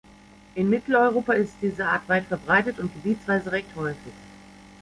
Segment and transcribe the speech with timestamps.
[0.55, 4.13] In Mitteleuropa ist diese Art weit verbreitet und gebietsweise recht häufig.